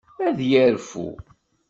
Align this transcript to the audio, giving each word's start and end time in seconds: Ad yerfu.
Ad 0.25 0.39
yerfu. 0.49 1.07